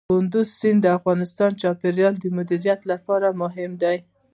کندز 0.09 0.47
سیند 0.59 0.81
د 0.83 0.87
افغانستان 0.97 1.51
د 1.53 1.59
چاپیریال 1.61 2.13
د 2.19 2.25
مدیریت 2.37 2.81
لپاره 2.91 3.27
مهم 3.41 3.71
دی. 3.81 3.97